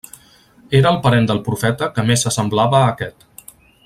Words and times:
Era 0.79 0.93
el 0.93 0.97
parent 1.03 1.27
del 1.31 1.41
Profeta 1.49 1.91
que 1.99 2.07
més 2.09 2.27
s'assemblava 2.29 2.81
a 2.83 2.91
aquest. 2.95 3.29